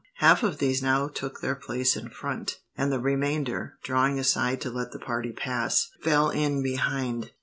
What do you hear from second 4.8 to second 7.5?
the party pass, fell in behind.